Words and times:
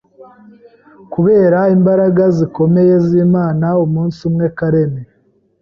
Kubera 1.13 1.59
imbaraga 1.75 2.23
zikomeye 2.37 2.93
z’Imana, 3.07 3.67
umunsi 3.85 4.19
umwe 4.29 4.45
Karen 4.57 4.93